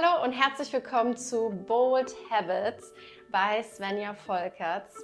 [0.00, 2.92] Hallo und herzlich willkommen zu Bold Habits
[3.30, 4.94] bei Svenja Volkerts.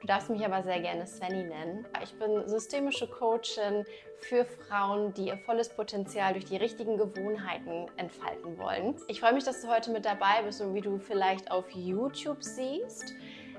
[0.00, 1.86] Du darfst mich aber sehr gerne Svenny nennen.
[2.02, 3.84] Ich bin systemische Coachin
[4.16, 8.96] für Frauen, die ihr volles Potenzial durch die richtigen Gewohnheiten entfalten wollen.
[9.08, 12.42] Ich freue mich, dass du heute mit dabei bist und wie du vielleicht auf YouTube
[12.42, 13.12] siehst.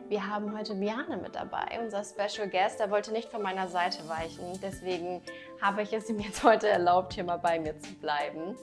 [0.08, 2.80] Wir haben heute Biane mit dabei, unser Special Guest.
[2.80, 4.60] Er wollte nicht von meiner Seite weichen.
[4.64, 5.22] Deswegen
[5.62, 8.56] habe ich es ihm jetzt heute erlaubt, hier mal bei mir zu bleiben.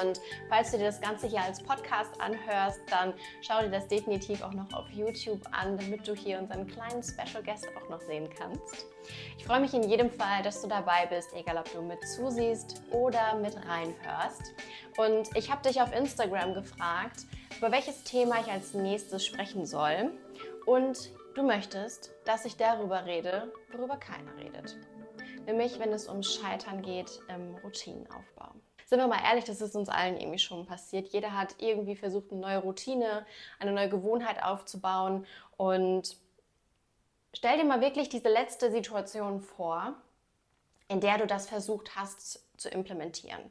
[0.00, 4.42] Und falls du dir das Ganze hier als Podcast anhörst, dann schau dir das definitiv
[4.42, 8.28] auch noch auf YouTube an, damit du hier unseren kleinen Special Guest auch noch sehen
[8.36, 8.86] kannst.
[9.38, 12.82] Ich freue mich in jedem Fall, dass du dabei bist, egal ob du mit zusiehst
[12.90, 14.54] oder mit reinhörst.
[14.96, 17.26] Und ich habe dich auf Instagram gefragt,
[17.58, 20.10] über welches Thema ich als nächstes sprechen soll.
[20.66, 24.76] Und du möchtest, dass ich darüber rede, worüber keiner redet.
[25.46, 28.54] Nämlich, wenn es ums Scheitern geht im Routinenaufbau
[28.86, 31.08] sind wir mal ehrlich, das ist uns allen irgendwie schon passiert.
[31.08, 33.26] Jeder hat irgendwie versucht, eine neue Routine,
[33.58, 35.26] eine neue Gewohnheit aufzubauen.
[35.56, 36.16] Und
[37.32, 39.94] stell dir mal wirklich diese letzte Situation vor,
[40.88, 43.50] in der du das versucht hast zu implementieren.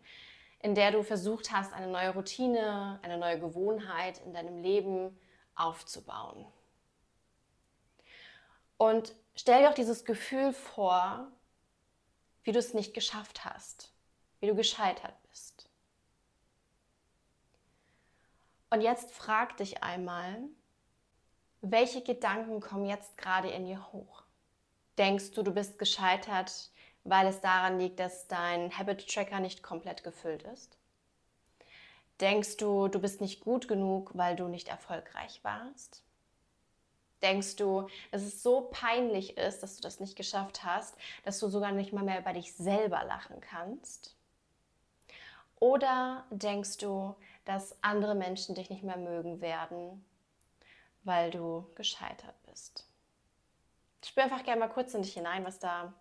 [0.59, 5.17] In der du versucht hast, eine neue Routine, eine neue Gewohnheit in deinem Leben
[5.55, 6.45] aufzubauen.
[8.77, 11.27] Und stell dir auch dieses Gefühl vor,
[12.44, 13.94] wie du es nicht geschafft hast
[14.44, 15.69] wie du gescheitert bist.
[18.73, 20.35] Und jetzt frag dich einmal,
[21.61, 24.23] welche Gedanken kommen jetzt gerade in dir hoch?
[24.97, 26.71] Denkst du, du bist gescheitert,
[27.03, 30.75] weil es daran liegt, dass dein Habit Tracker nicht komplett gefüllt ist?
[32.19, 36.03] Denkst du, du bist nicht gut genug, weil du nicht erfolgreich warst?
[37.21, 41.47] Denkst du, dass es so peinlich ist, dass du das nicht geschafft hast, dass du
[41.47, 44.16] sogar nicht mal mehr über dich selber lachen kannst?
[45.59, 50.05] Oder denkst du, dass andere Menschen dich nicht mehr mögen werden,
[51.03, 52.88] weil du gescheitert bist?
[54.05, 55.94] Spür einfach gerne mal kurz in dich hinein, was da,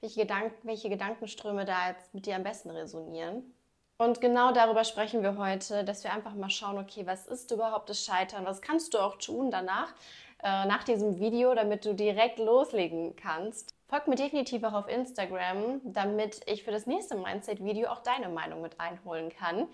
[0.00, 3.52] welche, Gedanken, welche Gedankenströme da jetzt mit dir am besten resonieren.
[3.98, 7.88] Und genau darüber sprechen wir heute, dass wir einfach mal schauen, okay, was ist überhaupt
[7.88, 8.44] das Scheitern?
[8.44, 9.94] Was kannst du auch tun danach,
[10.42, 13.74] äh, nach diesem Video, damit du direkt loslegen kannst?
[13.88, 18.60] Folgt mir definitiv auch auf Instagram, damit ich für das nächste Mindset-Video auch deine Meinung
[18.60, 19.68] mit einholen kann.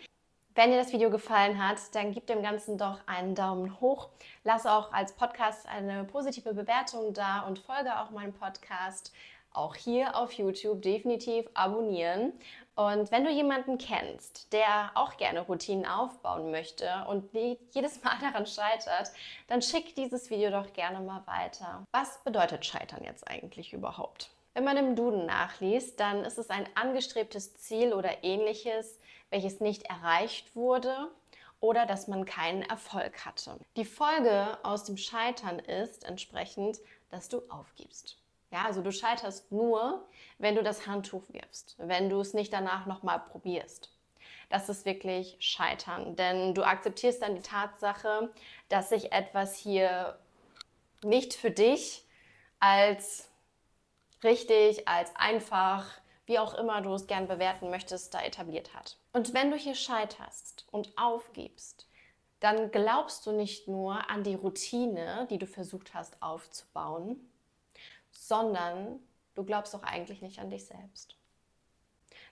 [0.54, 4.10] Wenn dir das Video gefallen hat, dann gib dem Ganzen doch einen Daumen hoch.
[4.44, 9.14] Lass auch als Podcast eine positive Bewertung da und folge auch meinem Podcast
[9.54, 12.34] auch hier auf YouTube definitiv abonnieren.
[12.74, 17.30] Und wenn du jemanden kennst, der auch gerne Routinen aufbauen möchte und
[17.70, 19.10] jedes Mal daran scheitert,
[19.46, 21.82] dann schick dieses Video doch gerne mal weiter.
[21.92, 24.28] Was bedeutet Scheitern jetzt eigentlich überhaupt?
[24.54, 28.98] Wenn man im Duden nachliest, dann ist es ein angestrebtes Ziel oder ähnliches,
[29.32, 31.10] welches nicht erreicht wurde
[31.60, 33.58] oder dass man keinen Erfolg hatte.
[33.76, 36.78] Die Folge aus dem Scheitern ist entsprechend,
[37.10, 38.18] dass du aufgibst.
[38.50, 40.06] Ja, also du scheiterst nur,
[40.38, 43.90] wenn du das Handtuch wirfst, wenn du es nicht danach nochmal probierst.
[44.50, 48.30] Das ist wirklich Scheitern, denn du akzeptierst dann die Tatsache,
[48.68, 50.18] dass sich etwas hier
[51.02, 52.04] nicht für dich
[52.60, 53.30] als
[54.22, 58.96] richtig, als einfach, wie auch immer du es gern bewerten möchtest, da etabliert hat.
[59.12, 61.88] Und wenn du hier scheiterst und aufgibst,
[62.40, 67.20] dann glaubst du nicht nur an die Routine, die du versucht hast aufzubauen,
[68.10, 69.00] sondern
[69.34, 71.16] du glaubst doch eigentlich nicht an dich selbst.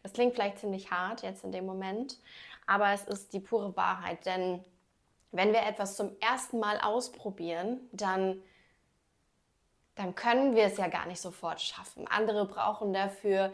[0.03, 2.19] Das klingt vielleicht ziemlich hart jetzt in dem Moment,
[2.67, 4.65] aber es ist die pure Wahrheit, denn
[5.33, 8.43] wenn wir etwas zum ersten Mal ausprobieren, dann,
[9.95, 12.09] dann können wir es ja gar nicht sofort schaffen.
[12.09, 13.53] Andere brauchen dafür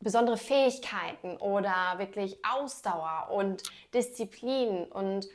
[0.00, 3.62] besondere Fähigkeiten oder wirklich Ausdauer und
[3.94, 5.28] Disziplin und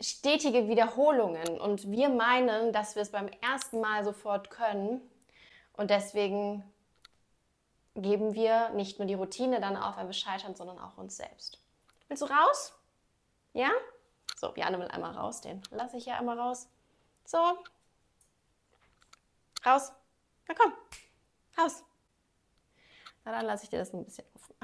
[0.00, 1.60] stetige Wiederholungen.
[1.60, 5.00] Und wir meinen, dass wir es beim ersten Mal sofort können
[5.72, 6.64] und deswegen
[7.94, 11.58] geben wir nicht nur die Routine dann auf, wenn wir scheitern, sondern auch uns selbst.
[12.08, 12.74] Willst du raus?
[13.52, 13.70] Ja?
[14.36, 16.68] So, Jana will einmal raus, den lasse ich ja einmal raus.
[17.24, 17.38] So.
[19.64, 19.92] Raus.
[20.46, 20.72] Na komm.
[21.58, 21.82] Raus.
[23.26, 24.54] Na dann lasse ich dir das ein bisschen offen.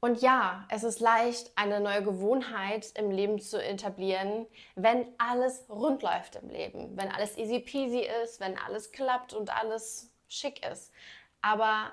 [0.00, 6.02] Und ja, es ist leicht, eine neue Gewohnheit im Leben zu etablieren, wenn alles rund
[6.02, 6.96] läuft im Leben.
[6.96, 10.92] Wenn alles easy peasy ist, wenn alles klappt und alles schick ist.
[11.40, 11.90] Aber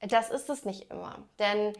[0.00, 1.28] das ist es nicht immer.
[1.38, 1.74] Denn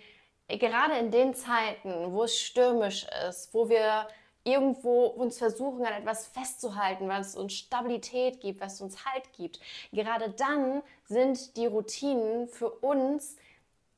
[0.48, 4.06] gerade in den Zeiten, wo es stürmisch ist, wo wir
[4.44, 9.58] irgendwo uns versuchen, an etwas festzuhalten, es uns Stabilität gibt, was uns Halt gibt,
[9.92, 13.36] gerade dann sind die Routinen für uns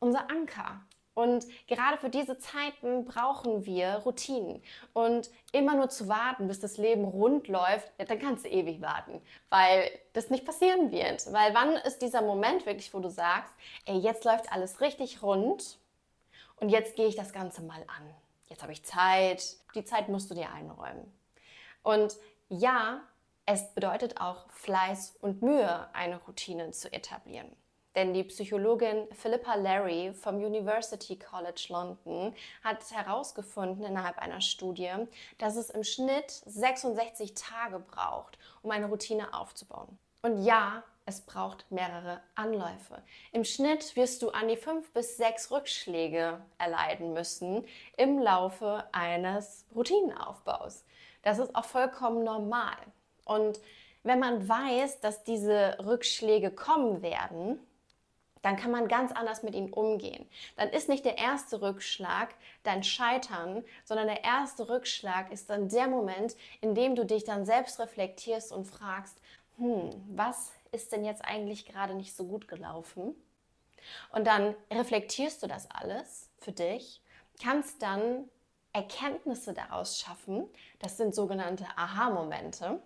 [0.00, 0.80] unser Anker.
[1.14, 4.62] Und gerade für diese Zeiten brauchen wir Routinen.
[4.92, 8.80] Und immer nur zu warten, bis das Leben rund läuft, ja, dann kannst du ewig
[8.80, 11.26] warten, weil das nicht passieren wird.
[11.32, 13.52] Weil wann ist dieser Moment wirklich, wo du sagst,
[13.86, 15.78] ey, jetzt läuft alles richtig rund
[16.60, 18.14] und jetzt gehe ich das Ganze mal an.
[18.46, 19.56] Jetzt habe ich Zeit.
[19.74, 21.12] Die Zeit musst du dir einräumen.
[21.82, 22.16] Und
[22.48, 23.00] ja,
[23.44, 27.50] es bedeutet auch Fleiß und Mühe, eine Routine zu etablieren.
[27.98, 34.92] Denn die Psychologin Philippa Larry vom University College London hat herausgefunden innerhalb einer Studie,
[35.38, 39.98] dass es im Schnitt 66 Tage braucht, um eine Routine aufzubauen.
[40.22, 43.02] Und ja, es braucht mehrere Anläufe.
[43.32, 47.66] Im Schnitt wirst du an die fünf bis sechs Rückschläge erleiden müssen
[47.96, 50.84] im Laufe eines Routinenaufbaus.
[51.22, 52.76] Das ist auch vollkommen normal.
[53.24, 53.58] Und
[54.04, 57.58] wenn man weiß, dass diese Rückschläge kommen werden,
[58.42, 60.28] dann kann man ganz anders mit ihnen umgehen.
[60.56, 65.88] Dann ist nicht der erste Rückschlag dein Scheitern, sondern der erste Rückschlag ist dann der
[65.88, 69.20] Moment, in dem du dich dann selbst reflektierst und fragst,
[69.56, 73.14] hm, was ist denn jetzt eigentlich gerade nicht so gut gelaufen?
[74.12, 77.00] Und dann reflektierst du das alles für dich,
[77.42, 78.28] kannst dann
[78.72, 80.48] Erkenntnisse daraus schaffen.
[80.78, 82.80] Das sind sogenannte Aha-Momente.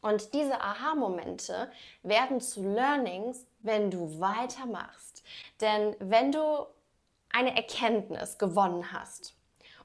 [0.00, 1.70] Und diese Aha-Momente
[2.02, 5.22] werden zu Learnings, wenn du weitermachst.
[5.60, 6.66] Denn wenn du
[7.30, 9.34] eine Erkenntnis gewonnen hast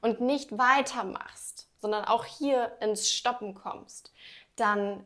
[0.02, 4.14] und nicht weitermachst, sondern auch hier ins Stoppen kommst,
[4.56, 5.06] dann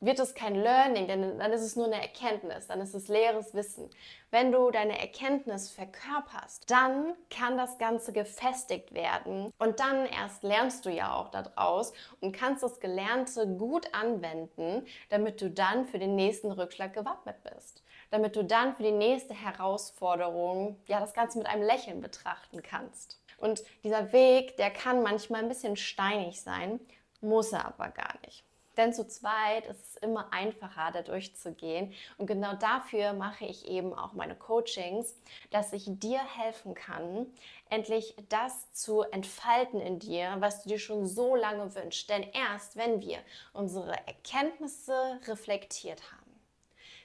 [0.00, 3.52] wird es kein Learning, denn dann ist es nur eine Erkenntnis, dann ist es leeres
[3.54, 3.90] Wissen.
[4.30, 10.86] Wenn du deine Erkenntnis verkörperst, dann kann das Ganze gefestigt werden und dann erst lernst
[10.86, 16.14] du ja auch daraus und kannst das Gelernte gut anwenden, damit du dann für den
[16.14, 17.82] nächsten Rückschlag gewappnet bist.
[18.10, 23.20] Damit du dann für die nächste Herausforderung ja das Ganze mit einem Lächeln betrachten kannst.
[23.36, 26.80] Und dieser Weg, der kann manchmal ein bisschen steinig sein,
[27.20, 28.44] muss er aber gar nicht.
[28.78, 31.92] Denn zu zweit ist es immer einfacher, da durchzugehen.
[32.16, 35.16] Und genau dafür mache ich eben auch meine Coachings,
[35.50, 37.26] dass ich dir helfen kann,
[37.70, 42.08] endlich das zu entfalten in dir, was du dir schon so lange wünschst.
[42.08, 43.18] Denn erst wenn wir
[43.52, 46.17] unsere Erkenntnisse reflektiert haben,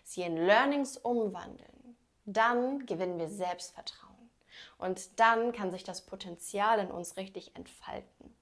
[0.03, 4.13] sie in Learnings umwandeln, dann gewinnen wir Selbstvertrauen.
[4.77, 8.35] Und dann kann sich das Potenzial in uns richtig entfalten.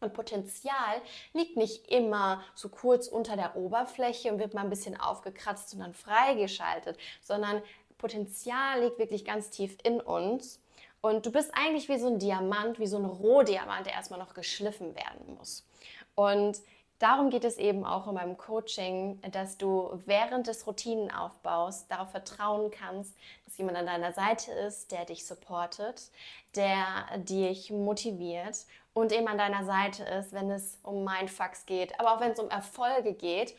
[0.00, 1.00] Und Potenzial
[1.32, 5.80] liegt nicht immer so kurz unter der Oberfläche und wird mal ein bisschen aufgekratzt und
[5.80, 7.62] dann freigeschaltet, sondern
[7.96, 10.60] Potenzial liegt wirklich ganz tief in uns.
[11.00, 14.34] Und du bist eigentlich wie so ein Diamant, wie so ein Rohdiamant, der erstmal noch
[14.34, 15.66] geschliffen werden muss.
[16.14, 16.60] Und
[17.04, 22.70] darum geht es eben auch in meinem Coaching, dass du während des Routinenaufbaus darauf vertrauen
[22.70, 23.14] kannst,
[23.44, 26.10] dass jemand an deiner Seite ist, der dich supportet,
[26.56, 28.64] der dich motiviert
[28.94, 32.38] und eben an deiner Seite ist, wenn es um Mindfucks geht, aber auch wenn es
[32.38, 33.54] um Erfolge geht.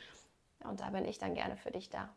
[0.64, 2.10] Und da bin ich dann gerne für dich da.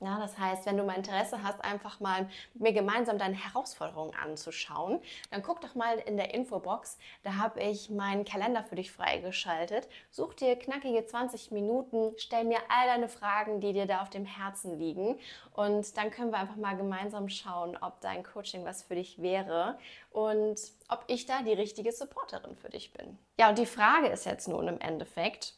[0.00, 4.14] Ja, das heißt, wenn du mal Interesse hast, einfach mal mit mir gemeinsam deine Herausforderungen
[4.14, 5.00] anzuschauen,
[5.30, 6.98] dann guck doch mal in der Infobox.
[7.22, 9.88] Da habe ich meinen Kalender für dich freigeschaltet.
[10.10, 14.26] Such dir knackige 20 Minuten, stell mir all deine Fragen, die dir da auf dem
[14.26, 15.18] Herzen liegen.
[15.54, 19.78] Und dann können wir einfach mal gemeinsam schauen, ob dein Coaching was für dich wäre
[20.10, 23.16] und ob ich da die richtige Supporterin für dich bin.
[23.40, 25.54] Ja, und die Frage ist jetzt nun im Endeffekt,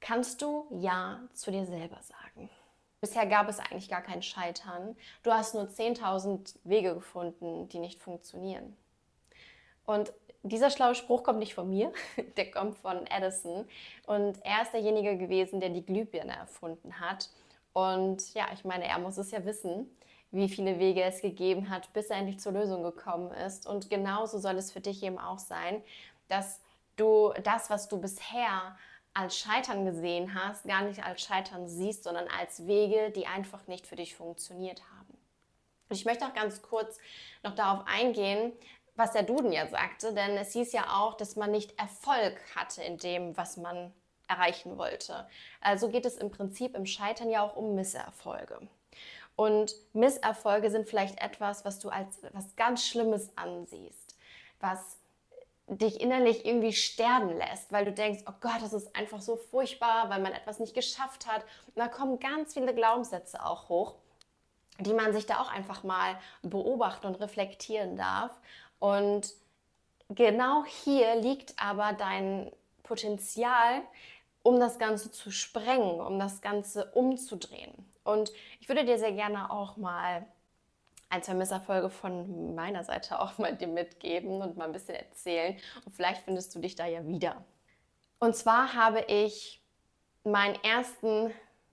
[0.00, 2.50] kannst du Ja zu dir selber sagen?
[3.06, 4.96] Bisher gab es eigentlich gar kein Scheitern.
[5.22, 8.76] Du hast nur 10.000 Wege gefunden, die nicht funktionieren.
[9.84, 11.92] Und dieser schlaue Spruch kommt nicht von mir,
[12.36, 13.64] der kommt von Edison.
[14.08, 17.30] Und er ist derjenige gewesen, der die Glühbirne erfunden hat.
[17.72, 19.88] Und ja, ich meine, er muss es ja wissen,
[20.32, 23.68] wie viele Wege es gegeben hat, bis er endlich zur Lösung gekommen ist.
[23.68, 25.80] Und genauso soll es für dich eben auch sein,
[26.26, 26.60] dass
[26.96, 28.76] du das, was du bisher
[29.16, 33.86] als Scheitern gesehen hast, gar nicht als Scheitern siehst, sondern als Wege, die einfach nicht
[33.86, 35.16] für dich funktioniert haben.
[35.88, 36.98] Ich möchte auch ganz kurz
[37.42, 38.52] noch darauf eingehen,
[38.94, 42.82] was der Duden ja sagte, denn es hieß ja auch, dass man nicht Erfolg hatte
[42.82, 43.92] in dem, was man
[44.28, 45.26] erreichen wollte.
[45.60, 48.58] Also geht es im Prinzip im Scheitern ja auch um Misserfolge.
[49.34, 54.16] Und Misserfolge sind vielleicht etwas, was du als was ganz Schlimmes ansiehst,
[54.60, 54.98] was
[55.68, 60.08] dich innerlich irgendwie sterben lässt, weil du denkst, oh Gott, das ist einfach so furchtbar,
[60.10, 61.42] weil man etwas nicht geschafft hat.
[61.66, 63.94] Und da kommen ganz viele Glaubenssätze auch hoch,
[64.78, 68.30] die man sich da auch einfach mal beobachten und reflektieren darf.
[68.78, 69.32] Und
[70.08, 72.52] genau hier liegt aber dein
[72.84, 73.82] Potenzial,
[74.44, 77.74] um das Ganze zu sprengen, um das Ganze umzudrehen.
[78.04, 78.30] Und
[78.60, 80.24] ich würde dir sehr gerne auch mal
[81.08, 85.56] ein, zwei Misserfolge von meiner Seite auch mal dir mitgeben und mal ein bisschen erzählen.
[85.84, 87.44] Und vielleicht findest du dich da ja wieder.
[88.18, 89.62] Und zwar habe ich
[90.24, 91.32] meinen ersten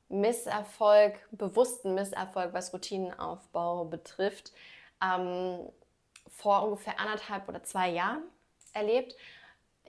[0.10, 4.52] Misserfolg, bewussten Misserfolg, was Routinenaufbau betrifft,
[5.04, 5.60] ähm,
[6.30, 8.24] vor ungefähr anderthalb oder zwei Jahren
[8.74, 9.16] erlebt.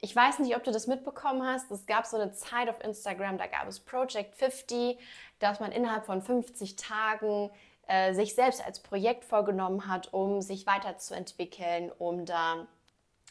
[0.00, 1.70] Ich weiß nicht, ob du das mitbekommen hast.
[1.70, 4.98] Es gab so eine Zeit auf Instagram, da gab es Project 50,
[5.38, 7.50] dass man innerhalb von 50 Tagen
[7.86, 12.66] äh, sich selbst als Projekt vorgenommen hat, um sich weiterzuentwickeln, um da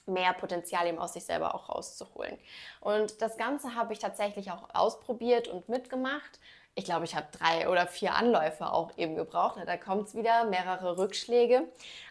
[0.06, 2.38] mehr Potenzial eben aus sich selber auch rauszuholen.
[2.82, 6.40] Und das Ganze habe ich tatsächlich auch ausprobiert und mitgemacht.
[6.76, 9.60] Ich glaube, ich habe drei oder vier Anläufe auch eben gebraucht.
[9.66, 11.68] Da kommt es wieder, mehrere Rückschläge.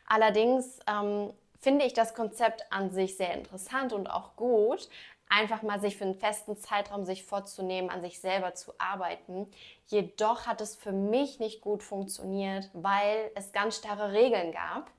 [0.06, 4.88] Allerdings ähm, finde ich das Konzept an sich sehr interessant und auch gut,
[5.32, 9.50] einfach mal sich für einen festen Zeitraum sich vorzunehmen, an sich selber zu arbeiten.
[9.86, 14.90] Jedoch hat es für mich nicht gut funktioniert, weil es ganz starre Regeln gab.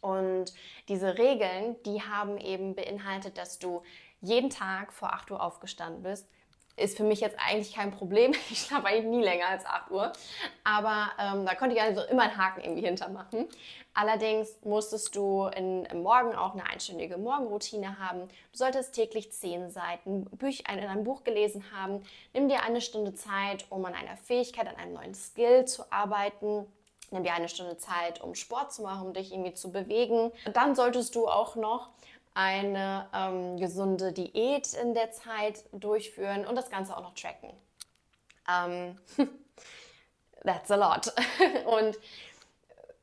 [0.00, 0.54] Und
[0.88, 3.82] diese Regeln, die haben eben beinhaltet, dass du
[4.20, 6.28] jeden Tag vor 8 Uhr aufgestanden bist,
[6.76, 8.32] ist für mich jetzt eigentlich kein Problem.
[8.50, 10.12] Ich schlafe eigentlich nie länger als 8 Uhr.
[10.64, 13.48] Aber ähm, da konnte ich also immer einen Haken irgendwie hintermachen.
[13.94, 18.28] Allerdings musstest du in, im Morgen auch eine einstündige Morgenroutine haben.
[18.28, 22.02] Du solltest täglich 10 Seiten Büch, in einem Buch gelesen haben.
[22.32, 26.66] Nimm dir eine Stunde Zeit, um an einer Fähigkeit, an einem neuen Skill zu arbeiten.
[27.10, 30.32] Nimm dir eine Stunde Zeit, um Sport zu machen, um dich irgendwie zu bewegen.
[30.46, 31.90] Und dann solltest du auch noch
[32.34, 37.50] eine ähm, gesunde Diät in der Zeit durchführen und das Ganze auch noch tracken.
[38.48, 38.98] Ähm,
[40.44, 41.12] that's a lot.
[41.66, 41.98] und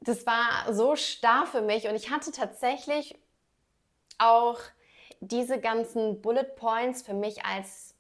[0.01, 3.17] das war so starr für mich und ich hatte tatsächlich
[4.17, 4.57] auch
[5.19, 7.95] diese ganzen Bullet Points für mich als,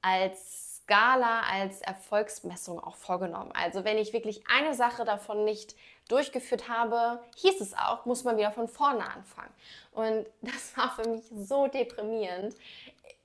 [0.00, 3.52] als Skala, als Erfolgsmessung auch vorgenommen.
[3.52, 5.74] Also wenn ich wirklich eine Sache davon nicht
[6.08, 9.52] durchgeführt habe, hieß es auch, muss man wieder von vorne anfangen.
[9.92, 12.54] Und das war für mich so deprimierend.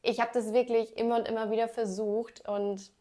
[0.01, 2.91] Ich habe das wirklich immer und immer wieder versucht und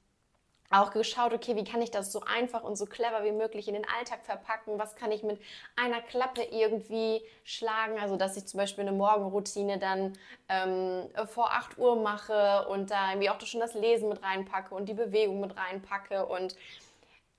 [0.71, 3.75] auch geschaut, okay, wie kann ich das so einfach und so clever wie möglich in
[3.75, 4.79] den Alltag verpacken?
[4.79, 5.41] Was kann ich mit
[5.77, 7.99] einer Klappe irgendwie schlagen?
[7.99, 10.19] Also, dass ich zum Beispiel eine Morgenroutine dann
[10.49, 14.87] ähm, vor 8 Uhr mache und da irgendwie auch schon das Lesen mit reinpacke und
[14.89, 16.55] die Bewegung mit reinpacke und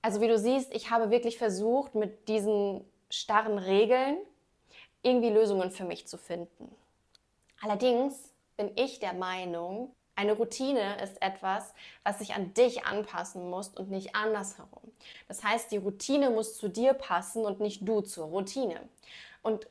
[0.02, 4.18] also wie du siehst, ich habe wirklich versucht, mit diesen starren Regeln
[5.02, 6.74] irgendwie Lösungen für mich zu finden.
[7.62, 13.70] Allerdings bin ich der Meinung, eine Routine ist etwas, was sich an dich anpassen muss
[13.70, 14.92] und nicht andersherum.
[15.30, 18.82] Das heißt, die Routine muss zu dir passen und nicht du zur Routine.
[19.42, 19.68] Und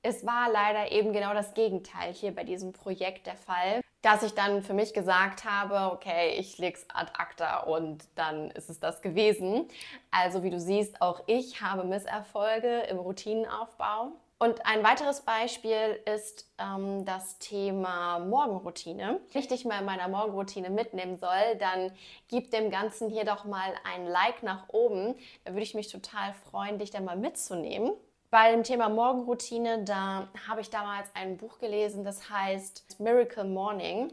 [0.00, 4.34] es war leider eben genau das Gegenteil hier bei diesem Projekt der Fall dass ich
[4.34, 9.00] dann für mich gesagt habe, okay, ich leg's ad acta und dann ist es das
[9.00, 9.68] gewesen.
[10.10, 14.12] Also wie du siehst, auch ich habe Misserfolge im Routinenaufbau.
[14.42, 19.20] Und ein weiteres Beispiel ist ähm, das Thema Morgenroutine.
[19.30, 21.92] Wenn ich dich mal in meiner Morgenroutine mitnehmen soll, dann
[22.26, 25.14] gib dem Ganzen hier doch mal ein Like nach oben.
[25.44, 27.92] Da würde ich mich total freuen, dich da mal mitzunehmen.
[28.32, 34.10] Bei dem Thema Morgenroutine, da habe ich damals ein Buch gelesen, das heißt Miracle Morning.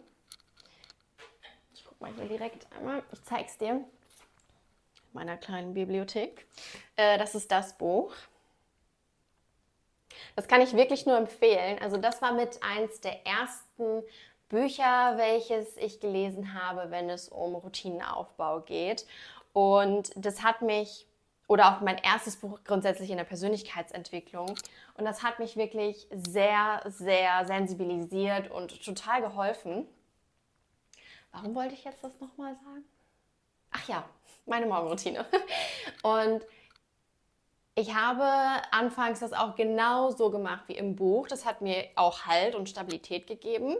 [1.73, 3.85] Ich gucke mal hier direkt einmal, ich zeige es dir in
[5.13, 6.45] meiner kleinen Bibliothek.
[6.97, 8.13] Äh, das ist das Buch.
[10.35, 11.79] Das kann ich wirklich nur empfehlen.
[11.81, 14.03] Also das war mit eins der ersten
[14.49, 19.05] Bücher, welches ich gelesen habe, wenn es um Routinenaufbau geht.
[19.53, 21.07] Und das hat mich
[21.49, 24.53] oder auch mein erstes Buch grundsätzlich in der Persönlichkeitsentwicklung.
[24.93, 29.87] Und das hat mich wirklich sehr, sehr sensibilisiert und total geholfen.
[31.31, 32.85] Warum wollte ich jetzt das nochmal sagen?
[33.71, 34.07] Ach ja,
[34.45, 35.25] meine Morgenroutine.
[36.03, 36.43] Und
[37.75, 38.25] ich habe
[38.71, 41.27] anfangs das auch genau so gemacht wie im Buch.
[41.27, 43.75] Das hat mir auch Halt und Stabilität gegeben.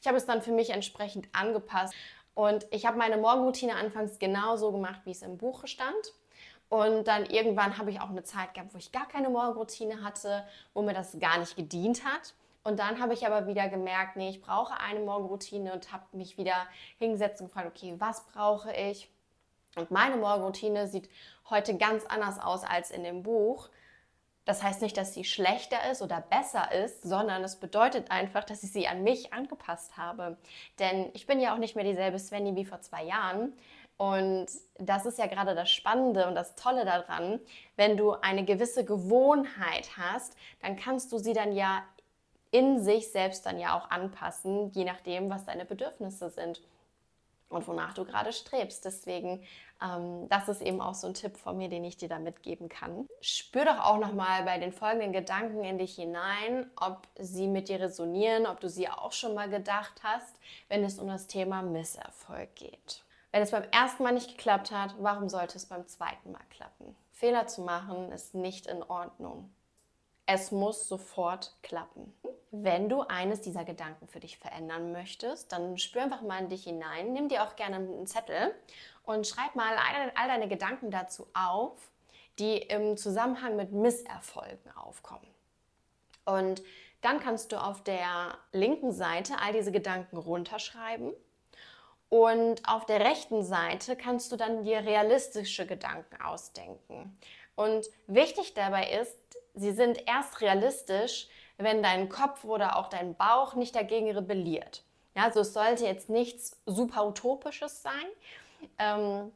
[0.00, 1.94] Ich habe es dann für mich entsprechend angepasst.
[2.34, 6.14] Und ich habe meine Morgenroutine anfangs genau so gemacht, wie es im Buch stand.
[6.68, 10.46] Und dann irgendwann habe ich auch eine Zeit gehabt, wo ich gar keine Morgenroutine hatte,
[10.74, 12.34] wo mir das gar nicht gedient hat.
[12.62, 16.36] Und dann habe ich aber wieder gemerkt, nee, ich brauche eine Morgenroutine und habe mich
[16.36, 16.66] wieder
[16.98, 19.10] hingesetzt und gefragt, okay, was brauche ich?
[19.76, 21.08] Und meine Morgenroutine sieht
[21.48, 23.70] heute ganz anders aus als in dem Buch.
[24.44, 28.62] Das heißt nicht, dass sie schlechter ist oder besser ist, sondern es bedeutet einfach, dass
[28.62, 30.38] ich sie an mich angepasst habe.
[30.78, 33.52] Denn ich bin ja auch nicht mehr dieselbe Svenny wie vor zwei Jahren.
[33.98, 34.46] Und
[34.78, 37.40] das ist ja gerade das Spannende und das Tolle daran,
[37.76, 41.84] wenn du eine gewisse Gewohnheit hast, dann kannst du sie dann ja
[42.52, 46.62] in sich selbst dann ja auch anpassen, je nachdem, was deine Bedürfnisse sind.
[47.50, 48.84] und wonach du gerade strebst.
[48.84, 49.42] Deswegen,
[49.82, 52.68] ähm, das ist eben auch so ein Tipp von mir, den ich dir da mitgeben
[52.68, 53.08] kann.
[53.20, 57.80] Spür doch auch nochmal bei den folgenden Gedanken in dich hinein, ob sie mit dir
[57.80, 60.36] resonieren, ob du sie auch schon mal gedacht hast,
[60.68, 63.04] wenn es um das Thema Misserfolg geht.
[63.30, 66.96] Wenn es beim ersten Mal nicht geklappt hat, warum sollte es beim zweiten Mal klappen?
[67.12, 69.52] Fehler zu machen ist nicht in Ordnung.
[70.24, 72.12] Es muss sofort klappen.
[72.50, 76.64] Wenn du eines dieser Gedanken für dich verändern möchtest, dann spür einfach mal in dich
[76.64, 77.12] hinein.
[77.12, 78.54] Nimm dir auch gerne einen Zettel
[79.04, 79.76] und schreib mal
[80.14, 81.90] all deine Gedanken dazu auf,
[82.38, 85.26] die im Zusammenhang mit Misserfolgen aufkommen.
[86.24, 86.62] Und
[87.00, 91.12] dann kannst du auf der linken Seite all diese Gedanken runterschreiben.
[92.10, 97.18] Und auf der rechten Seite kannst du dann dir realistische Gedanken ausdenken.
[97.54, 99.16] Und wichtig dabei ist,
[99.54, 104.84] sie sind erst realistisch, wenn dein Kopf oder auch dein Bauch nicht dagegen rebelliert.
[105.14, 108.06] Also es sollte jetzt nichts super utopisches sein,
[108.78, 109.32] ähm,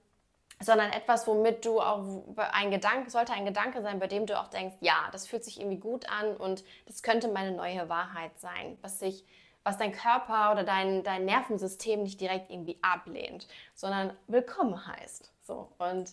[0.60, 2.04] sondern etwas, womit du auch
[2.36, 5.58] ein Gedanke, sollte ein Gedanke sein, bei dem du auch denkst, ja, das fühlt sich
[5.58, 9.24] irgendwie gut an und das könnte meine neue Wahrheit sein, was sich
[9.64, 15.32] was dein Körper oder dein, dein Nervensystem nicht direkt irgendwie ablehnt, sondern willkommen heißt.
[15.42, 15.68] So.
[15.78, 16.10] Und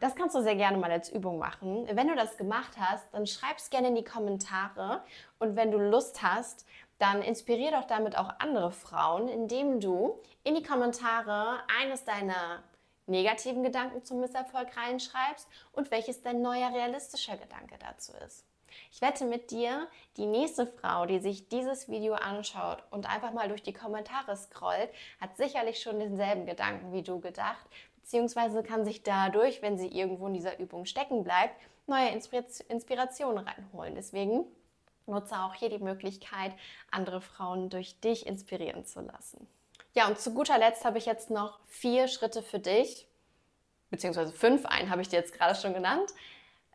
[0.00, 1.86] das kannst du sehr gerne mal als Übung machen.
[1.90, 5.02] Wenn du das gemacht hast, dann schreib es gerne in die Kommentare.
[5.38, 6.66] Und wenn du Lust hast,
[6.98, 12.62] dann inspirier doch damit auch andere Frauen, indem du in die Kommentare eines deiner
[13.06, 18.44] negativen Gedanken zum Misserfolg reinschreibst und welches dein neuer realistischer Gedanke dazu ist.
[18.90, 23.48] Ich wette mit dir, die nächste Frau, die sich dieses Video anschaut und einfach mal
[23.48, 27.64] durch die Kommentare scrollt, hat sicherlich schon denselben Gedanken wie du gedacht,
[28.00, 31.54] beziehungsweise kann sich dadurch, wenn sie irgendwo in dieser Übung stecken bleibt,
[31.86, 33.94] neue Inspirationen reinholen.
[33.94, 34.44] Deswegen
[35.06, 36.52] nutze auch hier die Möglichkeit,
[36.90, 39.46] andere Frauen durch dich inspirieren zu lassen.
[39.94, 43.06] Ja, und zu guter Letzt habe ich jetzt noch vier Schritte für dich,
[43.90, 46.12] beziehungsweise fünf, einen habe ich dir jetzt gerade schon genannt.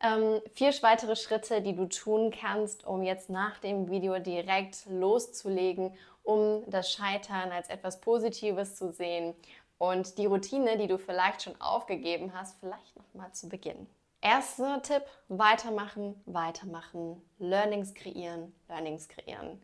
[0.03, 5.95] Ähm, vier weitere Schritte, die du tun kannst, um jetzt nach dem Video direkt loszulegen,
[6.23, 9.33] um das Scheitern als etwas Positives zu sehen
[9.77, 13.87] und die Routine, die du vielleicht schon aufgegeben hast, vielleicht nochmal zu beginnen.
[14.19, 19.61] Erster Tipp, weitermachen, weitermachen, Learnings kreieren, Learnings kreieren.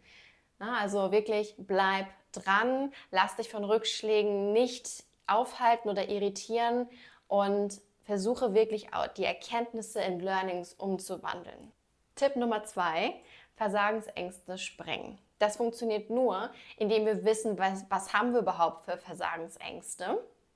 [0.57, 6.89] Na, also wirklich bleib dran, lass dich von Rückschlägen nicht aufhalten oder irritieren
[7.27, 11.71] und versuche wirklich die Erkenntnisse in Learnings umzuwandeln.
[12.15, 13.13] Tipp Nummer zwei,
[13.55, 15.19] Versagensängste sprengen.
[15.37, 20.05] Das funktioniert nur, indem wir wissen, was, was haben wir überhaupt für Versagensängste.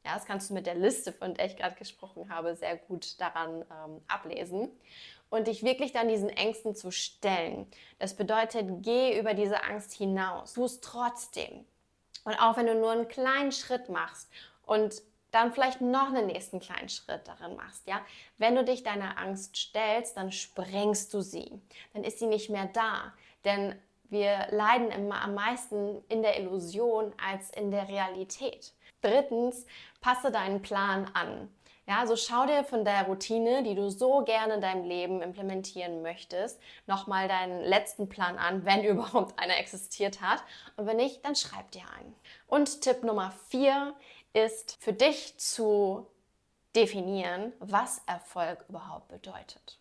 [0.03, 3.21] Ja, das kannst du mit der Liste, von der ich gerade gesprochen habe, sehr gut
[3.21, 4.71] daran ähm, ablesen.
[5.29, 7.67] Und dich wirklich dann diesen Ängsten zu stellen.
[7.99, 10.53] Das bedeutet, geh über diese Angst hinaus.
[10.53, 11.65] Tu es trotzdem.
[12.23, 14.31] Und auch wenn du nur einen kleinen Schritt machst
[14.65, 18.01] und dann vielleicht noch einen nächsten kleinen Schritt darin machst, ja.
[18.37, 21.59] Wenn du dich deiner Angst stellst, dann sprengst du sie.
[21.93, 23.13] Dann ist sie nicht mehr da.
[23.43, 23.75] Denn
[24.09, 28.73] wir leiden immer am meisten in der Illusion als in der Realität.
[29.01, 29.65] Drittens,
[30.01, 31.49] passe deinen Plan an.
[31.87, 36.01] Ja, also schau dir von der Routine, die du so gerne in deinem Leben implementieren
[36.01, 40.43] möchtest, nochmal deinen letzten Plan an, wenn überhaupt einer existiert hat.
[40.77, 42.15] Und wenn nicht, dann schreib dir einen.
[42.47, 43.93] Und Tipp Nummer vier
[44.33, 46.07] ist für dich zu
[46.75, 49.79] definieren, was Erfolg überhaupt bedeutet.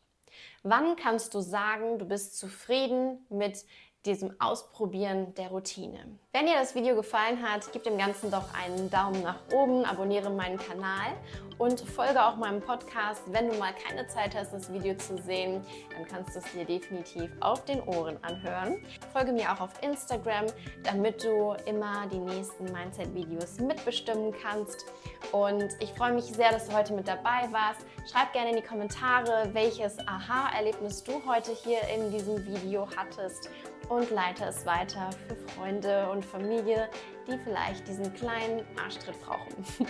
[0.62, 3.64] Wann kannst du sagen, du bist zufrieden mit
[4.06, 6.18] diesem Ausprobieren der Routine.
[6.32, 10.30] Wenn dir das Video gefallen hat, gib dem Ganzen doch einen Daumen nach oben, abonniere
[10.30, 11.12] meinen Kanal
[11.58, 13.22] und folge auch meinem Podcast.
[13.26, 16.64] Wenn du mal keine Zeit hast, das Video zu sehen, dann kannst du es dir
[16.64, 18.82] definitiv auf den Ohren anhören.
[19.12, 20.46] Folge mir auch auf Instagram,
[20.82, 24.86] damit du immer die nächsten Mindset-Videos mitbestimmen kannst.
[25.30, 27.86] Und ich freue mich sehr, dass du heute mit dabei warst.
[28.10, 33.48] Schreib gerne in die Kommentare, welches Aha-Erlebnis du heute hier in diesem Video hattest
[33.88, 36.88] und leite es weiter für Freunde und Familie,
[37.26, 39.64] die vielleicht diesen kleinen Arschtritt brauchen.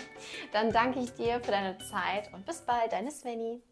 [0.52, 3.62] Dann danke ich dir für deine Zeit und bis bald, deine Svenny.